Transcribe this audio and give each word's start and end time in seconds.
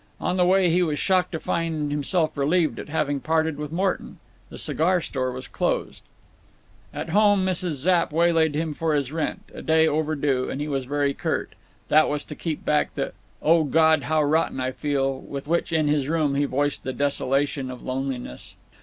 On 0.19 0.35
the 0.35 0.47
way 0.47 0.71
he 0.71 0.81
was 0.81 0.97
shocked 0.97 1.31
to 1.33 1.39
find 1.39 1.91
himself 1.91 2.35
relieved 2.35 2.79
at 2.79 2.89
having 2.89 3.19
parted 3.19 3.57
with 3.57 3.71
Morton. 3.71 4.17
The 4.49 4.57
cigar 4.57 4.99
store 4.99 5.31
was 5.31 5.47
closed. 5.47 6.01
At 6.91 7.09
home 7.09 7.45
Mrs. 7.45 7.73
Zapp 7.73 8.11
waylaid 8.11 8.55
him 8.55 8.73
for 8.73 8.95
his 8.95 9.11
rent 9.11 9.43
(a 9.53 9.61
day 9.61 9.87
overdue), 9.87 10.49
and 10.49 10.59
he 10.59 10.67
was 10.67 10.85
very 10.85 11.13
curt. 11.13 11.53
That 11.89 12.09
was 12.09 12.23
to 12.23 12.35
keep 12.35 12.65
back 12.65 12.95
the 12.95 13.13
"O 13.43 13.63
God, 13.63 14.01
how 14.05 14.23
rotten 14.23 14.59
I 14.59 14.71
feel!" 14.71 15.19
with 15.19 15.45
which, 15.45 15.71
in 15.71 15.87
his 15.87 16.09
room, 16.09 16.33
he 16.33 16.45
voiced 16.45 16.83
the 16.83 16.93
desolation 16.93 17.69
of 17.69 17.83
loneliness. 17.83 18.55